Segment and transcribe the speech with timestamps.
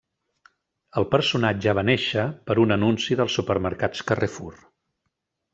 [1.01, 4.55] El personatge va néixer per un anunci dels supermercats Carrefour.